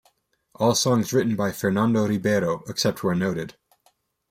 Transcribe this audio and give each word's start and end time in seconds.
All 0.55 0.73
songs 0.73 1.13
written 1.13 1.35
by 1.35 1.51
Fernando 1.51 2.07
Ribeiro, 2.07 2.63
except 2.67 3.03
where 3.03 3.13
noted. 3.13 3.55